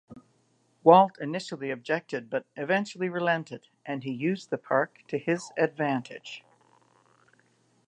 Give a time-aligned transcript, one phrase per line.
[0.83, 6.43] Walt initially objected, but eventually relented, and he used the park to his advantage.